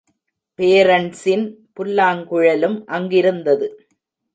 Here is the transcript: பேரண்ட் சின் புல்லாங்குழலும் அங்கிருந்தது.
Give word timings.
பேரண்ட் 0.59 1.13
சின் 1.13 1.45
புல்லாங்குழலும் 1.75 2.77
அங்கிருந்தது. 2.87 3.69